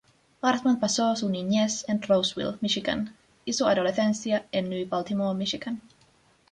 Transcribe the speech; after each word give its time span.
Hartman 0.41 0.79
pasó 0.79 1.15
su 1.15 1.29
niñez 1.29 1.85
en 1.87 2.01
Roseville, 2.01 2.57
Míchigan 2.59 3.15
y 3.45 3.53
su 3.53 3.67
adolescencia 3.67 4.47
en 4.51 4.67
New 4.67 4.87
Baltimore, 4.89 5.37
Míchigan. 5.37 5.79